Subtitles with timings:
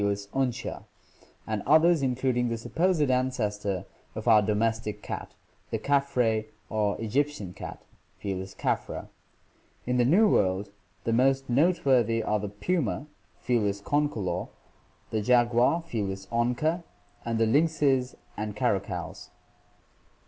[0.01, 0.85] tmcia),
[1.45, 3.85] and others including the supposed ancestor
[4.15, 5.35] of our domestic cat,
[5.69, 7.83] the caff re or Egyptian cat
[8.23, 8.57] (F.
[8.57, 9.09] caffra).
[9.85, 10.71] In the New World
[11.03, 13.05] the most noteworthy are the puma
[13.47, 13.47] (F.
[13.83, 14.47] concolor),
[15.11, 15.91] the jaguar (F.
[16.31, 16.81] onca),
[17.23, 19.29] and the lynxes and caracals.